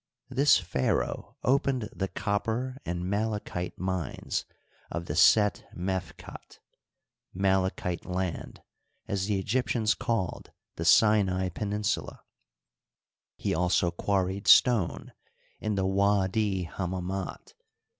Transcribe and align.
This 0.31 0.57
pharaoh 0.57 1.37
opened 1.43 1.87
the 1.95 2.07
copper 2.07 2.75
and 2.87 3.07
malachite 3.07 3.77
mines 3.77 4.45
of 4.89 5.05
the 5.05 5.15
Set 5.15 5.63
Mefkat 5.77 6.57
—"Malachite 7.35 8.03
Land," 8.07 8.63
as 9.07 9.27
the 9.27 9.43
Egfyptians 9.43 9.93
called 9.95 10.49
the 10.75 10.85
Sinai 10.85 11.49
peninsula. 11.49 12.21
He 13.37 13.53
also 13.53 13.91
quarried 13.91 14.47
stone 14.47 15.13
in 15.59 15.75
the 15.75 15.85
Widi 15.85 16.67
Hammamat. 16.67 17.53